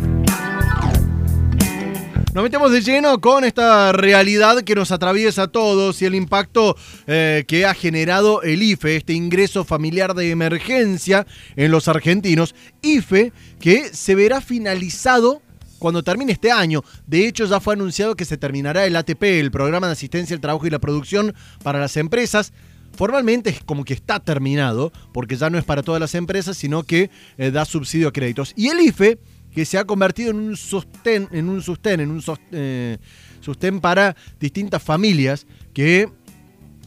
Nos 2.35 2.45
metemos 2.45 2.71
de 2.71 2.83
lleno 2.83 3.19
con 3.19 3.45
esta 3.45 3.93
realidad 3.93 4.63
que 4.63 4.75
nos 4.75 4.93
atraviesa 4.93 5.45
a 5.45 5.49
todos 5.49 6.03
y 6.03 6.05
el 6.05 6.15
impacto 6.15 6.77
eh, 7.07 7.47
que 7.49 7.65
ha 7.65 7.73
generado 7.73 8.43
el 8.43 8.63
IFE, 8.63 8.97
este 8.97 9.15
ingreso 9.15 9.65
familiar 9.65 10.13
de 10.15 10.31
emergencia 10.31 11.27
en 11.57 11.71
los 11.71 11.89
argentinos. 11.89 12.55
IFE 12.83 13.33
que 13.59 13.89
se 13.95 14.15
verá 14.15 14.43
finalizado 14.43 15.41
cuando 15.81 16.05
termine 16.05 16.31
este 16.31 16.53
año. 16.53 16.85
De 17.09 17.27
hecho, 17.27 17.47
ya 17.47 17.59
fue 17.59 17.75
anunciado 17.75 18.15
que 18.15 18.25
se 18.25 18.37
terminará 18.37 18.87
el 18.87 18.95
ATP, 18.95 19.23
el 19.25 19.51
Programa 19.51 19.89
de 19.89 19.95
Asistencia 19.95 20.35
al 20.37 20.41
Trabajo 20.41 20.65
y 20.69 20.71
la 20.71 20.79
Producción 20.79 21.35
para 21.65 21.81
las 21.81 21.97
Empresas. 21.97 22.53
Formalmente 22.93 23.51
es 23.51 23.65
como 23.65 23.85
que 23.85 23.95
está 23.95 24.21
terminado, 24.21 24.93
porque 25.13 25.37
ya 25.37 25.51
no 25.51 25.59
es 25.59 25.65
para 25.65 25.83
todas 25.83 26.01
las 26.01 26.15
empresas, 26.15 26.57
sino 26.57 26.83
que 26.83 27.11
eh, 27.39 27.51
da 27.51 27.65
subsidio 27.65 28.09
a 28.09 28.13
créditos. 28.13 28.53
Y 28.57 28.69
el 28.69 28.81
IFE, 28.81 29.19
que 29.55 29.65
se 29.65 29.79
ha 29.79 29.85
convertido 29.85 30.31
en 30.31 30.37
un 30.37 30.57
sostén, 30.57 31.29
en 31.33 31.49
un 31.49 31.63
sostén, 31.63 32.01
en 32.01 32.11
un 32.11 32.23
eh, 32.53 32.99
sostén 33.41 33.81
para 33.81 34.17
distintas 34.39 34.83
familias 34.83 35.47
que 35.73 36.09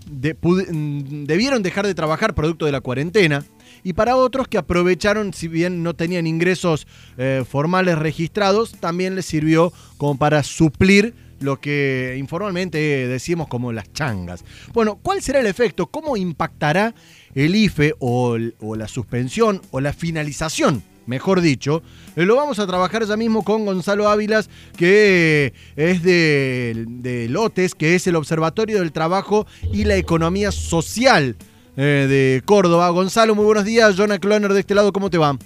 mm, 0.09 1.23
debieron 1.23 1.64
dejar 1.64 1.88
de 1.88 1.95
trabajar 1.95 2.36
producto 2.36 2.66
de 2.66 2.73
la 2.73 2.81
cuarentena 2.81 3.44
y 3.84 3.94
para 3.94 4.16
otros 4.16 4.48
que 4.48 4.58
aprovecharon, 4.58 5.34
si 5.34 5.48
bien 5.48 5.84
no 5.84 5.94
tenían 5.94 6.28
ingresos 6.28 6.88
eh, 7.18 7.44
formales 7.50 7.98
registrados, 7.98 8.73
también 8.80 9.16
les 9.16 9.26
sirvió 9.26 9.73
como 9.98 10.18
para 10.18 10.44
suplir 10.44 11.14
lo 11.40 11.59
que 11.59 12.16
informalmente 12.18 12.78
decimos 13.08 13.48
como 13.48 13.73
las 13.73 13.92
changas. 13.92 14.45
Bueno, 14.73 14.98
¿cuál 15.02 15.22
será 15.22 15.42
el 15.42 15.48
efecto? 15.48 15.88
¿Cómo 15.88 16.16
impactará 16.16 16.95
el 17.36 17.56
IFE 17.56 17.95
o, 18.00 18.38
la 18.38 18.88
suspensión 18.88 19.62
o 19.72 19.81
la 19.81 19.94
finalización 19.94 20.84
mejor 21.06 21.42
dicho. 21.42 21.84
Eh, 22.16 22.23
lo 22.23 22.38
vamos 22.38 22.59
a 22.59 22.68
trabajar 22.68 23.06
ya 23.06 23.18
mismo 23.18 23.44
con 23.44 23.66
Gonzalo 23.66 24.08
Ávilas, 24.08 24.50
que 24.78 25.52
es 25.75 26.02
de, 26.02 26.86
de, 26.88 27.28
Lotes, 27.28 27.75
que 27.75 27.95
es 27.95 28.08
el 28.08 28.16
Observatorio 28.16 28.80
del 28.80 28.94
Trabajo 28.94 29.45
y 29.73 29.84
la 29.84 29.97
Economía 29.97 30.53
Social 30.53 31.36
eh, 31.75 32.07
de 32.07 32.41
Córdoba. 32.45 32.89
Gonzalo, 32.89 33.35
muy 33.35 33.45
buenos 33.45 33.66
días. 33.66 33.95
Jonah 33.97 34.19
Cloner 34.19 34.53
de 34.53 34.59
este 34.59 34.75
lado, 34.75 34.93
¿cómo 34.93 35.09
te 35.09 35.17
va? 35.17 35.38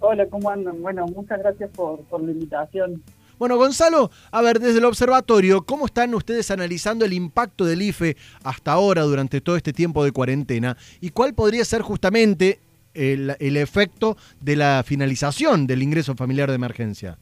Hola, 0.00 0.26
¿cómo 0.28 0.50
andan? 0.50 0.80
Bueno, 0.82 1.06
muchas 1.06 1.38
gracias 1.38 1.70
por, 1.70 2.00
la 2.10 2.30
invitación. 2.30 3.02
Bueno, 3.38 3.56
Gonzalo, 3.56 4.10
a 4.30 4.42
ver, 4.42 4.60
desde 4.60 4.78
el 4.78 4.84
observatorio, 4.84 5.62
¿cómo 5.62 5.86
están 5.86 6.14
ustedes 6.14 6.50
analizando 6.50 7.04
el 7.04 7.12
impacto 7.12 7.64
del 7.64 7.80
IFE 7.82 8.16
hasta 8.42 8.72
ahora 8.72 9.02
durante 9.02 9.40
todo 9.40 9.56
este 9.56 9.72
tiempo 9.72 10.04
de 10.04 10.12
cuarentena? 10.12 10.76
¿Y 11.00 11.10
cuál 11.10 11.34
podría 11.34 11.64
ser 11.64 11.80
justamente 11.80 12.58
el, 12.92 13.34
el 13.38 13.56
efecto 13.56 14.16
de 14.40 14.56
la 14.56 14.82
finalización 14.84 15.66
del 15.66 15.82
ingreso 15.82 16.14
familiar 16.14 16.50
de 16.50 16.56
emergencia? 16.56 17.18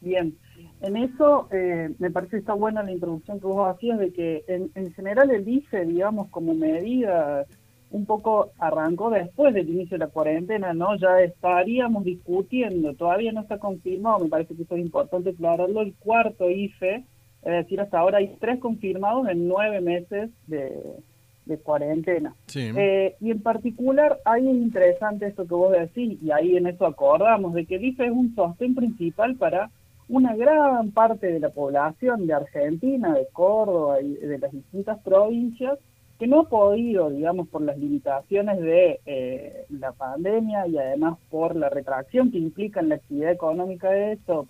Bien, 0.00 0.36
en 0.80 0.96
eso 0.96 1.48
eh, 1.50 1.90
me 1.98 2.10
parece 2.10 2.32
que 2.32 2.36
está 2.38 2.54
buena 2.54 2.82
la 2.82 2.92
introducción 2.92 3.40
que 3.40 3.46
vos 3.46 3.68
hacías 3.68 3.98
de 3.98 4.12
que 4.12 4.44
en, 4.46 4.92
general 4.92 5.30
el 5.30 5.48
IFE, 5.48 5.86
digamos, 5.86 6.28
como 6.28 6.54
medida, 6.54 7.46
un 7.90 8.06
poco 8.06 8.50
arrancó 8.58 9.10
después 9.10 9.54
del 9.54 9.68
inicio 9.68 9.98
de 9.98 10.04
la 10.04 10.10
cuarentena, 10.10 10.74
¿no? 10.74 10.96
Ya 10.96 11.20
estaríamos 11.20 12.04
discutiendo, 12.04 12.94
todavía 12.94 13.32
no 13.32 13.40
está 13.40 13.58
confirmado, 13.58 14.20
me 14.20 14.28
parece 14.28 14.54
que 14.54 14.62
eso 14.62 14.76
es 14.76 14.82
importante 14.82 15.30
aclararlo, 15.30 15.80
el 15.80 15.94
cuarto 15.94 16.48
IFE, 16.48 17.04
es 17.42 17.52
decir, 17.52 17.80
hasta 17.80 17.98
ahora 17.98 18.18
hay 18.18 18.36
tres 18.38 18.58
confirmados 18.58 19.28
en 19.28 19.48
nueve 19.48 19.80
meses 19.80 20.30
de, 20.46 20.80
cuarentena. 21.62 22.34
Eh, 22.54 23.16
y 23.22 23.30
en 23.30 23.40
particular, 23.40 24.18
ahí 24.26 24.46
es 24.46 24.54
interesante 24.54 25.26
esto 25.26 25.46
que 25.46 25.54
vos 25.54 25.72
decís, 25.72 26.18
y 26.22 26.30
ahí 26.30 26.56
en 26.58 26.66
eso 26.66 26.84
acordamos, 26.84 27.54
de 27.54 27.64
que 27.64 27.76
el 27.76 27.86
IFE 27.86 28.04
es 28.04 28.12
un 28.12 28.34
sostén 28.34 28.74
principal 28.74 29.34
para 29.36 29.70
una 30.08 30.34
gran 30.34 30.90
parte 30.92 31.26
de 31.26 31.40
la 31.40 31.50
población 31.50 32.26
de 32.26 32.34
Argentina, 32.34 33.14
de 33.14 33.26
Córdoba 33.32 34.00
y 34.00 34.14
de 34.14 34.38
las 34.38 34.52
distintas 34.52 34.98
provincias 35.00 35.78
que 36.18 36.26
no 36.26 36.40
ha 36.40 36.48
podido, 36.48 37.10
digamos, 37.10 37.48
por 37.48 37.62
las 37.62 37.78
limitaciones 37.78 38.58
de 38.60 39.00
eh, 39.06 39.66
la 39.68 39.92
pandemia 39.92 40.66
y 40.66 40.76
además 40.76 41.18
por 41.30 41.54
la 41.54 41.68
retracción 41.68 42.32
que 42.32 42.38
implica 42.38 42.80
en 42.80 42.88
la 42.88 42.96
actividad 42.96 43.30
económica 43.30 43.90
de 43.90 44.12
esto 44.12 44.46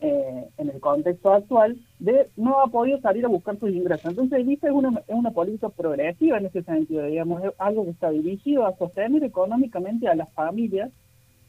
eh, 0.00 0.48
en 0.58 0.68
el 0.68 0.80
contexto 0.80 1.32
actual, 1.32 1.78
de 1.98 2.28
no 2.36 2.60
ha 2.60 2.66
podido 2.66 3.00
salir 3.00 3.24
a 3.24 3.28
buscar 3.28 3.58
sus 3.58 3.70
ingresos. 3.70 4.10
Entonces 4.10 4.40
el 4.40 4.50
es 4.50 4.62
una, 4.64 5.00
una 5.06 5.30
política 5.30 5.70
progresiva 5.70 6.38
en 6.38 6.46
ese 6.46 6.62
sentido, 6.62 7.06
digamos, 7.06 7.42
es 7.42 7.52
algo 7.58 7.84
que 7.84 7.90
está 7.90 8.10
dirigido 8.10 8.66
a 8.66 8.76
sostener 8.76 9.24
económicamente 9.24 10.08
a 10.08 10.14
las 10.14 10.30
familias 10.34 10.90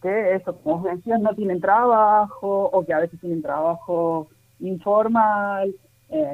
que 0.04 0.36
eso, 0.36 0.56
como 0.58 0.84
decías, 0.84 1.20
no 1.22 1.34
tienen 1.34 1.62
trabajo 1.62 2.66
o 2.66 2.86
que 2.86 2.94
a 2.94 3.00
veces 3.00 3.20
tienen 3.22 3.42
trabajo 3.42 4.28
informal, 4.60 5.74
eh, 6.10 6.28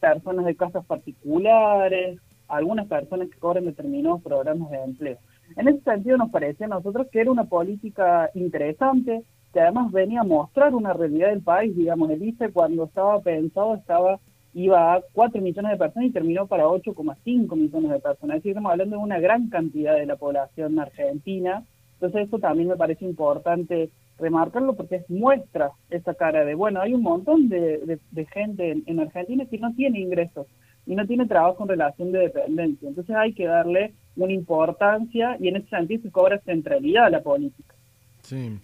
personas 0.00 0.44
de 0.44 0.56
casas 0.56 0.84
particulares, 0.84 2.18
algunas 2.48 2.88
personas 2.88 3.30
que 3.30 3.38
cobran 3.38 3.64
determinados 3.64 4.22
programas 4.22 4.70
de 4.70 4.82
empleo. 4.82 5.18
En 5.56 5.68
ese 5.68 5.80
sentido 5.82 6.16
nos 6.16 6.30
parecía 6.30 6.66
a 6.66 6.70
nosotros 6.70 7.06
que 7.12 7.20
era 7.20 7.30
una 7.30 7.44
política 7.44 8.28
interesante, 8.34 9.22
que 9.52 9.60
además 9.60 9.92
venía 9.92 10.20
a 10.20 10.24
mostrar 10.24 10.74
una 10.74 10.92
realidad 10.92 11.28
del 11.28 11.42
país, 11.42 11.76
digamos, 11.76 12.10
el 12.10 12.22
ICE 12.22 12.52
cuando 12.52 12.84
estaba 12.84 13.20
pensado 13.20 13.74
estaba 13.74 14.18
iba 14.52 14.94
a 14.94 15.00
4 15.12 15.40
millones 15.40 15.70
de 15.70 15.78
personas 15.78 16.08
y 16.08 16.12
terminó 16.12 16.48
para 16.48 16.66
8,5 16.66 17.56
millones 17.56 17.90
de 17.92 18.00
personas. 18.00 18.36
Es 18.36 18.42
decir, 18.42 18.50
estamos 18.50 18.72
hablando 18.72 18.96
de 18.96 19.02
una 19.02 19.20
gran 19.20 19.48
cantidad 19.48 19.94
de 19.94 20.06
la 20.06 20.16
población 20.16 20.76
argentina 20.80 21.64
entonces 22.00 22.28
eso 22.28 22.38
también 22.38 22.68
me 22.68 22.76
parece 22.76 23.04
importante 23.04 23.90
remarcarlo 24.18 24.74
porque 24.74 25.04
muestra 25.08 25.72
esa 25.90 26.14
cara 26.14 26.46
de, 26.46 26.54
bueno, 26.54 26.80
hay 26.80 26.94
un 26.94 27.02
montón 27.02 27.50
de, 27.50 27.98
gente 28.32 28.82
en, 28.86 29.00
Argentina 29.00 29.44
que 29.44 29.58
no 29.58 29.74
tiene 29.74 30.00
ingresos 30.00 30.46
y 30.86 30.94
no 30.94 31.06
tiene 31.06 31.26
trabajo 31.26 31.62
en 31.62 31.68
relación 31.68 32.10
de 32.10 32.20
dependencia. 32.20 32.88
Entonces 32.88 33.14
hay 33.14 33.34
que 33.34 33.44
darle 33.44 33.92
una 34.16 34.32
importancia 34.32 35.36
y 35.38 35.48
en 35.48 35.56
ese 35.56 35.68
sentido 35.68 36.02
se 36.02 36.10
cobra 36.10 36.40
centralidad 36.40 37.04
a 37.04 37.10
la 37.10 37.22
política. 37.22 37.74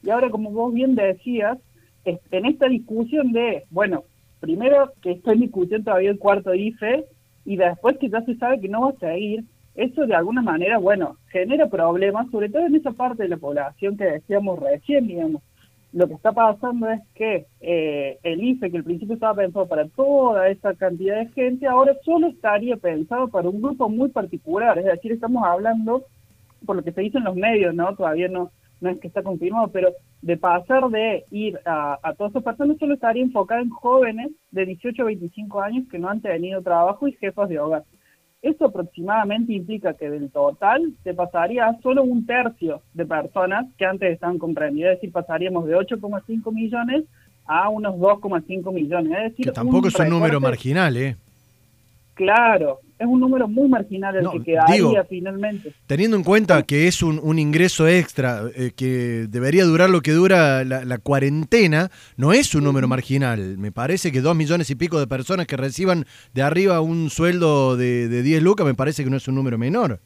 Y 0.03 0.09
ahora, 0.09 0.31
como 0.31 0.51
vos 0.51 0.73
bien 0.73 0.95
decías, 0.95 1.59
en 2.07 2.47
esta 2.47 2.69
discusión 2.69 3.33
de, 3.33 3.65
bueno, 3.69 4.05
primero 4.41 4.93
que 5.03 5.13
esto 5.13 5.33
en 5.33 5.41
discusión 5.41 5.85
todavía 5.85 6.11
el 6.11 6.19
cuarto 6.19 6.55
IFE 6.55 7.05
y 7.45 7.57
después 7.57 7.99
que 7.99 8.09
ya 8.09 8.23
se 8.23 8.37
sabe 8.37 8.61
que 8.61 8.69
no 8.69 8.83
va 8.83 8.91
a 8.91 8.99
seguir, 8.99 9.45
eso 9.77 10.07
de 10.07 10.15
alguna 10.15 10.43
manera, 10.43 10.79
bueno, 10.79 11.17
genera 11.29 11.69
problemas, 11.69 12.31
sobre 12.31 12.49
todo 12.49 12.67
en 12.67 12.77
esa 12.77 12.93
parte 12.93 13.25
de 13.25 13.29
la 13.29 13.37
población 13.37 13.97
que 13.97 14.05
decíamos 14.05 14.59
recién, 14.59 15.07
digamos. 15.07 15.43
Lo 15.93 16.09
que 16.09 16.15
está 16.15 16.33
pasando 16.33 16.91
es 16.91 17.01
que 17.15 17.47
eh, 17.61 18.19
el 18.23 18.43
IFE, 18.43 18.71
que 18.71 18.79
al 18.79 18.85
principio 18.85 19.15
estaba 19.15 19.35
pensado 19.35 19.67
para 19.67 19.87
toda 19.89 20.49
esa 20.49 20.75
cantidad 20.75 21.17
de 21.17 21.29
gente, 21.29 21.67
ahora 21.67 21.95
solo 22.05 22.29
estaría 22.29 22.77
pensado 22.77 23.29
para 23.29 23.49
un 23.49 23.63
grupo 23.63 23.89
muy 23.89 24.09
particular. 24.09 24.79
Es 24.79 24.85
decir, 24.85 25.13
estamos 25.13 25.45
hablando, 25.45 26.05
por 26.65 26.77
lo 26.77 26.83
que 26.83 26.93
se 26.93 27.03
dice 27.03 27.19
en 27.19 27.25
los 27.25 27.37
medios, 27.37 27.75
¿no? 27.75 27.95
Todavía 27.95 28.29
no, 28.29 28.51
no 28.81 28.91
es 28.91 28.99
que 28.99 29.09
está 29.09 29.23
confirmado, 29.23 29.69
pero 29.69 29.91
de 30.23 30.37
pasar 30.37 30.89
de 30.89 31.25
ir 31.31 31.59
a, 31.65 31.99
a 32.03 32.15
todas 32.15 32.33
esas 32.33 32.45
personas, 32.45 32.79
solo 32.79 32.95
estaría 32.95 33.23
enfocado 33.23 33.63
en 33.63 33.71
jóvenes 33.71 34.33
de 34.51 34.67
18 34.67 35.03
a 35.03 35.07
25 35.07 35.61
años 35.61 35.89
que 35.91 35.99
no 35.99 36.09
han 36.09 36.21
tenido 36.21 36.63
trabajo 36.63 37.09
y 37.09 37.13
jefas 37.13 37.49
de 37.49 37.59
hogar. 37.59 37.85
Eso 38.43 38.67
aproximadamente 38.67 39.53
implica 39.53 39.95
que 39.95 40.11
del 40.11 40.31
total 40.31 40.93
se 41.03 41.15
pasaría 41.15 41.67
a 41.67 41.81
solo 41.81 42.03
un 42.03 42.27
tercio 42.27 42.83
de 42.95 43.07
personas 43.07 43.67
que 43.77 43.85
antes 43.85 44.13
estaban 44.13 44.39
comprendidas, 44.39 44.93
es 44.93 44.99
decir, 44.99 45.13
pasaríamos 45.13 45.67
de 45.67 45.77
8,5 45.77 46.53
millones 46.53 47.05
a 47.47 47.69
unos 47.69 47.95
2,5 47.97 48.73
millones. 48.73 49.13
Es 49.13 49.31
decir, 49.31 49.47
que 49.47 49.53
tampoco 49.53 49.89
es 49.89 49.99
un 49.99 50.09
número 50.11 50.41
marginal, 50.41 50.97
¿eh? 50.97 51.17
Claro, 52.17 52.81
es 52.99 53.07
un 53.07 53.21
número 53.21 53.47
muy 53.47 53.69
marginal 53.69 54.17
el 54.17 54.31
que 54.31 54.43
quedaría 54.43 55.05
finalmente. 55.05 55.75
Teniendo 55.87 56.17
en 56.17 56.25
cuenta 56.25 56.63
que 56.63 56.89
es 56.89 57.03
un, 57.03 57.39
ingreso 57.39 57.87
extra 57.87 58.41
eh, 58.57 58.71
que 58.75 59.27
debería 59.29 59.65
durar 59.65 59.91
lo 59.91 60.01
que 60.01 60.13
dura 60.13 60.65
la, 60.65 60.99
cuarentena, 60.99 61.91
no 62.17 62.33
es 62.33 62.55
un 62.55 62.65
número 62.65 62.89
marginal. 62.89 63.59
Me 63.59 63.71
parece 63.71 64.13
que 64.13 64.23
dos 64.23 64.35
millones 64.35 64.71
y 64.71 64.77
pico 64.77 64.99
de 64.99 65.07
personas 65.07 65.47
que 65.47 65.59
reciban 65.59 66.07
de 66.33 66.41
arriba 66.41 66.81
un 66.81 67.11
sueldo 67.11 67.77
de, 67.77 68.09
de 68.09 68.23
10 68.23 68.43
lucas, 68.43 68.67
me 68.67 68.75
parece 68.75 69.05
que 69.05 69.11
no 69.11 69.19
es 69.19 69.29
un 69.29 69.35
número 69.35 69.59
menor. 69.59 70.01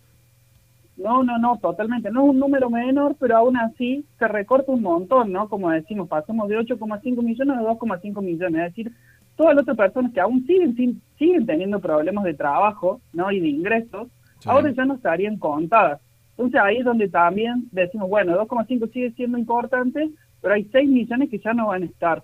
No, 1.00 1.22
no, 1.22 1.38
no, 1.38 1.56
totalmente. 1.58 2.10
No 2.10 2.24
es 2.24 2.30
un 2.30 2.38
número 2.38 2.68
menor, 2.68 3.16
pero 3.18 3.36
aún 3.36 3.56
así 3.56 4.04
se 4.18 4.28
recorta 4.28 4.70
un 4.72 4.82
montón, 4.82 5.32
¿no? 5.32 5.48
Como 5.48 5.70
decimos, 5.70 6.08
pasamos 6.08 6.48
de 6.48 6.58
8,5 6.58 7.22
millones 7.22 7.56
a 7.56 7.62
2,5 7.62 8.20
millones. 8.20 8.66
Es 8.66 8.74
decir, 8.74 8.92
todas 9.40 9.54
las 9.56 9.62
otras 9.62 9.78
personas 9.78 10.12
que 10.12 10.20
aún 10.20 10.44
siguen 10.46 11.00
siguen 11.18 11.46
teniendo 11.46 11.80
problemas 11.80 12.24
de 12.24 12.34
trabajo 12.34 13.00
no 13.14 13.32
y 13.32 13.40
de 13.40 13.48
ingresos, 13.48 14.08
ahora 14.44 14.70
ya 14.70 14.84
no 14.84 14.96
estarían 14.96 15.38
contadas. 15.38 15.98
Entonces 16.32 16.60
ahí 16.62 16.76
es 16.76 16.84
donde 16.84 17.08
también 17.08 17.64
decimos, 17.72 18.10
bueno, 18.10 18.36
2,5 18.36 18.92
sigue 18.92 19.12
siendo 19.12 19.38
importante, 19.38 20.10
pero 20.42 20.52
hay 20.52 20.68
6 20.70 20.90
millones 20.90 21.30
que 21.30 21.38
ya 21.38 21.54
no 21.54 21.68
van 21.68 21.84
a 21.84 21.86
estar. 21.86 22.22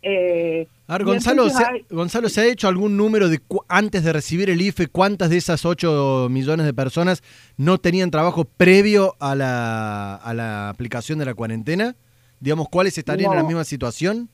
Eh, 0.00 0.68
a 0.86 0.92
ver, 0.98 1.04
Gonzalo, 1.06 1.50
¿se, 1.50 1.64
hay- 1.64 1.84
Gonzalo, 1.90 2.28
¿se 2.28 2.42
ha 2.42 2.46
hecho 2.46 2.68
algún 2.68 2.96
número 2.96 3.28
de 3.28 3.40
antes 3.68 4.04
de 4.04 4.12
recibir 4.12 4.48
el 4.48 4.60
IFE, 4.60 4.86
cuántas 4.86 5.30
de 5.30 5.38
esas 5.38 5.64
8 5.64 6.28
millones 6.30 6.66
de 6.66 6.72
personas 6.74 7.24
no 7.56 7.78
tenían 7.78 8.12
trabajo 8.12 8.44
previo 8.44 9.14
a 9.18 9.34
la, 9.34 10.14
a 10.14 10.34
la 10.34 10.68
aplicación 10.68 11.18
de 11.18 11.24
la 11.24 11.34
cuarentena? 11.34 11.96
Digamos, 12.38 12.68
¿cuáles 12.68 12.96
estarían 12.96 13.32
en 13.32 13.38
la 13.38 13.44
misma 13.44 13.64
situación? 13.64 14.28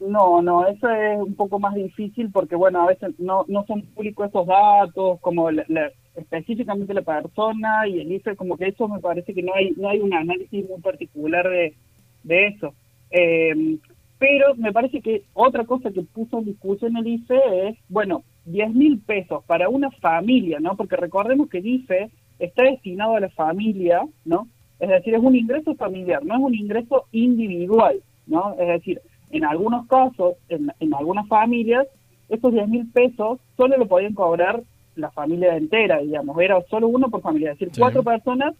No, 0.00 0.40
no, 0.42 0.64
eso 0.68 0.88
es 0.90 1.18
un 1.18 1.34
poco 1.34 1.58
más 1.58 1.74
difícil 1.74 2.30
porque, 2.30 2.54
bueno, 2.54 2.82
a 2.82 2.86
veces 2.86 3.18
no, 3.18 3.44
no 3.48 3.64
son 3.66 3.82
públicos 3.94 4.28
esos 4.28 4.46
datos, 4.46 5.18
como 5.20 5.50
la- 5.50 5.90
específicamente 6.14 6.94
la 6.94 7.02
persona 7.02 7.86
y 7.88 8.00
el 8.00 8.12
IFE, 8.12 8.36
como 8.36 8.56
que 8.56 8.68
eso 8.68 8.86
me 8.88 9.00
parece 9.00 9.34
que 9.34 9.42
no 9.42 9.52
hay 9.54 9.70
no 9.76 9.88
hay 9.88 9.98
un 10.00 10.12
análisis 10.14 10.68
muy 10.68 10.80
particular 10.80 11.48
de, 11.48 11.74
de 12.22 12.46
eso. 12.46 12.74
Eh, 13.10 13.78
pero 14.18 14.54
me 14.56 14.72
parece 14.72 15.00
que 15.00 15.24
otra 15.34 15.64
cosa 15.64 15.90
que 15.90 16.02
puso 16.02 16.38
en 16.38 16.44
discusión 16.46 16.96
el 16.96 17.06
IFE 17.06 17.68
es, 17.68 17.76
bueno, 17.88 18.22
10 18.44 18.72
mil 18.74 19.00
pesos 19.00 19.44
para 19.46 19.68
una 19.68 19.90
familia, 19.90 20.58
¿no? 20.60 20.76
Porque 20.76 20.96
recordemos 20.96 21.48
que 21.48 21.58
el 21.58 21.66
IFE 21.66 22.10
está 22.38 22.62
destinado 22.64 23.16
a 23.16 23.20
la 23.20 23.30
familia, 23.30 24.02
¿no? 24.24 24.48
Es 24.78 24.88
decir, 24.90 25.14
es 25.14 25.20
un 25.22 25.34
ingreso 25.36 25.74
familiar, 25.74 26.24
no 26.24 26.34
es 26.34 26.40
un 26.40 26.54
ingreso 26.54 27.06
individual, 27.12 28.00
¿no? 28.26 28.54
Es 28.60 28.68
decir, 28.68 29.00
en 29.30 29.44
algunos 29.44 29.86
casos, 29.86 30.34
en, 30.48 30.72
en 30.80 30.94
algunas 30.94 31.26
familias, 31.28 31.86
esos 32.28 32.52
10 32.52 32.68
mil 32.68 32.86
pesos 32.90 33.38
solo 33.56 33.76
lo 33.76 33.86
podían 33.86 34.14
cobrar 34.14 34.62
la 34.96 35.10
familia 35.10 35.56
entera, 35.56 35.98
digamos, 35.98 36.38
era 36.40 36.60
solo 36.68 36.88
uno 36.88 37.08
por 37.08 37.20
familia, 37.22 37.52
es 37.52 37.58
decir, 37.58 37.74
Sí. 37.74 37.80
cuatro 37.80 38.02
personas 38.02 38.54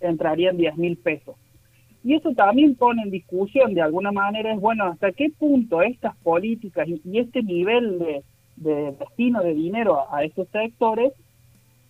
entrarían 0.00 0.56
10 0.56 0.76
mil 0.76 0.96
pesos. 0.96 1.36
Y 2.04 2.14
eso 2.14 2.32
también 2.34 2.74
pone 2.74 3.02
en 3.02 3.10
discusión, 3.10 3.74
de 3.74 3.82
alguna 3.82 4.10
manera, 4.10 4.52
es 4.52 4.60
bueno, 4.60 4.84
hasta 4.86 5.12
qué 5.12 5.30
punto 5.38 5.82
estas 5.82 6.16
políticas 6.16 6.88
y, 6.88 7.00
y 7.04 7.18
este 7.18 7.42
nivel 7.42 7.98
de, 8.00 8.22
de 8.56 8.92
destino 8.98 9.40
de 9.42 9.54
dinero 9.54 10.00
a, 10.00 10.16
a 10.18 10.24
esos 10.24 10.48
sectores 10.48 11.12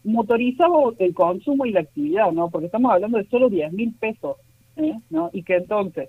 motorizaba 0.05 0.76
el 0.99 1.14
consumo 1.14 1.64
y 1.64 1.70
la 1.73 1.81
actividad, 1.81 2.32
¿no? 2.32 2.50
Porque 2.50 2.67
estamos 2.67 2.93
hablando 2.93 3.19
de 3.19 3.25
solo 3.29 3.49
10 3.49 3.73
mil 3.73 3.94
pesos, 3.94 4.37
¿eh? 4.76 4.94
¿no? 5.11 5.31
Y 5.32 5.43
que 5.44 5.56
entonces, 5.56 6.08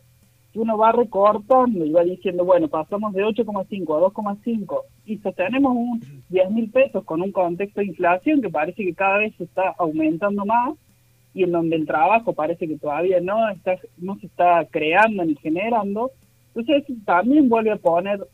si 0.53 0.59
uno 0.59 0.77
va 0.77 0.91
recortando 0.91 1.83
y 1.83 1.91
va 1.91 2.03
diciendo, 2.03 2.45
bueno, 2.45 2.67
pasamos 2.67 3.11
de 3.13 3.25
8,5 3.25 3.97
a 3.97 4.11
2,5 4.11 4.81
y 5.05 5.17
sostenemos 5.17 5.75
un 5.75 6.23
10 6.29 6.51
mil 6.51 6.69
pesos 6.69 7.03
con 7.03 7.23
un 7.23 7.31
contexto 7.31 7.81
de 7.81 7.87
inflación 7.87 8.41
que 8.41 8.49
parece 8.49 8.85
que 8.85 8.93
cada 8.93 9.17
vez 9.17 9.33
se 9.35 9.45
está 9.45 9.73
aumentando 9.79 10.45
más 10.45 10.75
y 11.33 11.43
en 11.43 11.51
donde 11.51 11.75
el 11.75 11.87
trabajo 11.87 12.33
parece 12.33 12.67
que 12.67 12.77
todavía 12.77 13.19
no 13.19 13.49
está 13.49 13.77
no 13.97 14.15
se 14.19 14.27
está 14.27 14.63
creando 14.69 15.25
ni 15.25 15.35
generando, 15.35 16.11
entonces 16.53 16.85
también 17.03 17.49
vuelve 17.49 17.71
a 17.71 17.77
poner 17.77 18.27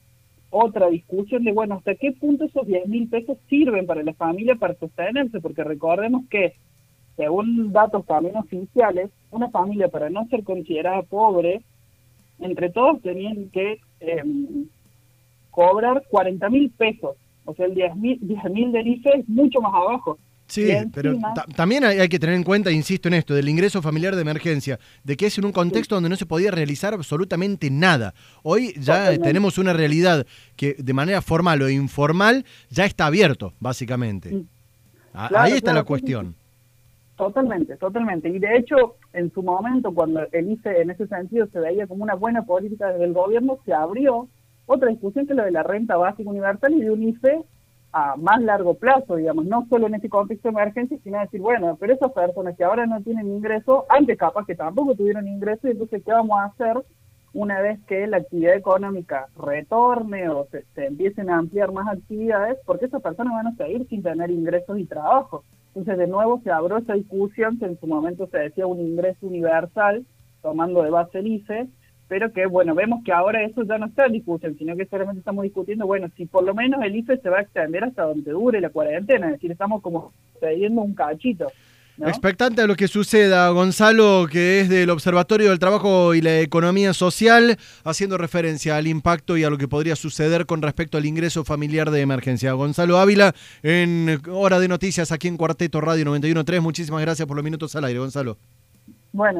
otra 0.50 0.90
discusión 0.90 1.44
de, 1.44 1.54
bueno, 1.54 1.76
hasta 1.76 1.96
qué 1.96 2.12
punto 2.12 2.44
esos 2.44 2.68
10 2.68 2.88
mil 2.88 3.08
pesos 3.08 3.38
sirven 3.48 3.86
para 3.86 4.04
la 4.04 4.14
familia 4.14 4.56
para 4.56 4.74
sostenerse, 4.76 5.40
porque 5.40 5.64
recordemos 5.64 6.24
que, 6.30 6.56
según 7.16 7.72
datos 7.72 8.06
también 8.06 8.36
oficiales, 8.36 9.10
una 9.32 9.50
familia 9.52 9.88
para 9.88 10.10
no 10.10 10.28
ser 10.28 10.44
considerada 10.44 11.04
pobre, 11.04 11.62
entre 12.40 12.70
todos 12.70 13.02
tenían 13.02 13.50
que 13.50 13.80
eh, 14.00 14.24
cobrar 15.52 16.04
40 16.10 16.50
mil 16.50 16.70
pesos, 16.72 17.16
o 17.46 17.54
sea, 17.56 17.66
el 17.66 17.76
10 17.76 17.96
mil 17.96 18.72
del 18.72 18.88
IFE 18.88 19.10
es 19.20 19.30
mucho 19.30 19.60
más 19.62 19.74
abajo. 19.74 20.18
Sí, 20.48 20.70
encima- 20.72 20.92
pero 20.96 21.16
ta- 21.36 21.46
también 21.56 21.84
hay, 21.84 22.00
hay 22.00 22.10
que 22.10 22.18
tener 22.18 22.36
en 22.36 22.44
cuenta, 22.44 22.72
insisto 22.72 23.08
en 23.08 23.14
esto, 23.14 23.36
del 23.36 23.50
ingreso 23.50 23.84
familiar 23.84 24.16
de 24.16 24.22
emergencia, 24.24 24.80
de 25.04 25.16
que 25.16 25.28
es 25.28 25.38
en 25.38 25.46
un 25.46 25.52
contexto 25.52 25.94
donde 25.96 26.10
no 26.10 26.16
se 26.16 26.26
podía 26.26 26.50
realizar 26.50 26.92
absolutamente 26.96 27.70
nada. 27.70 28.16
Hoy 28.42 28.74
ya 28.76 28.96
Totalmente. 28.96 29.28
tenemos 29.28 29.58
una 29.60 29.74
realidad 29.74 30.26
que 30.56 30.74
de 30.80 30.94
manera 30.94 31.22
formal 31.22 31.62
o 31.62 31.70
informal 31.70 32.46
ya 32.72 32.86
está 32.86 33.06
abierto, 33.06 33.54
básicamente. 33.60 34.44
A- 35.14 35.28
Claro, 35.28 35.44
Ahí 35.44 35.52
está 35.54 35.66
claro, 35.66 35.78
la 35.80 35.84
cuestión. 35.84 36.36
Totalmente, 37.20 37.76
totalmente. 37.76 38.30
Y 38.30 38.40
de 38.40 38.56
hecho, 38.56 38.96
en 39.12 39.30
su 39.34 39.44
momento, 39.44 39.94
cuando 39.94 40.22
el 40.32 40.52
IFE 40.52 40.84
en 40.84 40.92
ese 40.92 41.06
sentido 41.06 41.48
se 41.48 41.60
veía 41.60 41.86
como 41.86 42.06
una 42.06 42.16
buena 42.16 42.44
política 42.44 42.94
del 42.94 43.12
gobierno, 43.12 43.60
se 43.66 43.74
abrió 43.74 44.30
otra 44.66 44.88
discusión 44.88 45.28
que 45.28 45.34
es 45.34 45.38
la 45.38 45.44
de 45.44 45.52
la 45.52 45.64
renta 45.64 45.98
básica 45.98 46.30
universal 46.30 46.74
y 46.74 46.80
de 46.80 46.92
un 46.92 47.04
IFE 47.04 47.44
a 47.92 48.16
más 48.16 48.42
largo 48.42 48.76
plazo, 48.76 49.18
digamos, 49.18 49.44
no 49.44 49.68
solo 49.70 49.88
en 49.88 49.96
este 49.96 50.08
contexto 50.08 50.48
de 50.48 50.54
emergencia, 50.62 50.98
sino 51.04 51.20
decir, 51.20 51.42
bueno, 51.42 51.76
pero 51.78 51.94
esas 51.94 52.14
personas 52.14 52.56
que 52.56 52.64
ahora 52.64 52.86
no 52.86 53.02
tienen 53.02 53.28
ingreso, 53.28 53.86
antes 53.90 54.18
capaz 54.18 54.46
que 54.46 54.56
tampoco 54.56 54.96
tuvieron 54.96 55.28
ingreso, 55.28 55.68
y 55.68 55.72
entonces, 55.72 56.02
¿qué 56.06 56.14
vamos 56.14 56.40
a 56.40 56.46
hacer 56.46 56.82
una 57.34 57.60
vez 57.60 57.82
que 57.86 58.08
la 58.08 58.18
actividad 58.18 58.56
económica 58.56 59.28
retorne 59.36 60.30
o 60.30 60.48
se, 60.52 60.64
se 60.74 60.86
empiecen 60.86 61.30
a 61.30 61.40
ampliar 61.40 61.74
más 61.74 61.90
actividades? 61.90 62.58
Porque 62.66 62.86
esas 62.86 63.02
personas 63.02 63.34
van 63.34 63.48
a 63.48 63.56
seguir 63.58 63.86
sin 63.90 64.04
tener 64.04 64.32
ingresos 64.32 64.80
y 64.80 64.86
trabajo. 64.86 65.44
Entonces, 65.70 65.98
de 65.98 66.08
nuevo 66.08 66.42
se 66.44 66.52
abrió 66.52 66.78
esa 66.78 66.94
discusión 66.94 67.60
que 67.60 67.66
en 67.66 67.80
su 67.80 67.88
momento 67.88 68.28
se 68.28 68.40
decía 68.40 68.68
un 68.68 68.80
ingreso 68.80 69.28
universal, 69.28 70.06
tomando 70.42 70.84
de 70.84 70.90
base 70.90 71.20
el 71.20 71.28
IFE, 71.28 71.68
pero 72.08 72.34
que, 72.34 72.48
bueno, 72.48 72.74
vemos 72.74 73.04
que 73.04 73.12
ahora 73.12 73.44
eso 73.44 73.64
ya 73.64 73.78
no 73.78 73.86
está 73.86 74.08
en 74.08 74.14
discusión, 74.14 74.58
sino 74.58 74.76
que 74.76 74.86
solamente 74.88 75.20
estamos 75.20 75.44
discutiendo, 75.44 75.86
bueno, 75.86 76.08
si 76.18 76.26
por 76.26 76.44
lo 76.44 76.56
menos 76.56 76.84
el 76.84 76.96
IFE 76.96 77.18
se 77.18 77.30
va 77.30 77.38
a 77.38 77.42
extender 77.42 77.84
hasta 77.84 78.04
donde 78.04 78.32
dure 78.32 78.60
la 78.60 78.72
cuarentena, 78.72 79.28
es 79.28 79.34
decir, 79.34 79.52
estamos 79.52 79.82
como 79.82 80.12
cediendo 80.40 80.82
un 80.82 80.96
cachito. 80.96 81.52
¿No? 82.00 82.08
Expectante 82.08 82.62
a 82.62 82.68
lo 82.68 82.76
que 82.76 82.88
suceda, 82.88 83.50
Gonzalo, 83.50 84.28
que 84.32 84.62
es 84.62 84.70
del 84.70 84.90
Observatorio 84.90 85.50
del 85.50 85.60
Trabajo 85.60 86.16
y 86.16 86.22
la 86.22 86.40
Economía 86.40 86.94
Social, 86.94 87.58
haciendo 87.84 88.18
referencia 88.18 88.78
al 88.78 88.88
impacto 88.88 89.38
y 89.38 89.44
a 89.44 89.50
lo 89.50 89.58
que 89.58 89.68
podría 89.68 89.96
suceder 89.96 90.46
con 90.46 90.62
respecto 90.62 90.98
al 90.98 91.06
ingreso 91.06 91.44
familiar 91.44 91.92
de 91.92 92.02
emergencia. 92.02 92.54
Gonzalo 92.54 92.98
Ávila, 92.98 93.36
en 93.64 94.22
Hora 94.32 94.60
de 94.60 94.68
Noticias, 94.68 95.12
aquí 95.12 95.28
en 95.28 95.38
Cuarteto 95.38 95.82
Radio 95.82 96.06
91.3. 96.06 96.62
Muchísimas 96.62 97.02
gracias 97.02 97.28
por 97.28 97.36
los 97.36 97.44
minutos 97.44 97.76
al 97.76 97.84
aire, 97.84 98.00
Gonzalo. 98.00 98.38
Bueno, 99.12 99.38